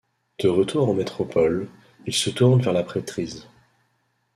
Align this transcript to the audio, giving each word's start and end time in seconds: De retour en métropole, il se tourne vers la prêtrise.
De 0.39 0.47
retour 0.47 0.89
en 0.89 0.95
métropole, 0.95 1.69
il 2.07 2.13
se 2.15 2.31
tourne 2.31 2.59
vers 2.59 2.73
la 2.73 2.81
prêtrise. 2.81 3.45